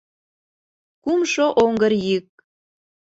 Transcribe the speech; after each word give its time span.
Кумшо 1.03 1.45
оҥгыр 1.63 1.93
йӱк... 2.07 2.27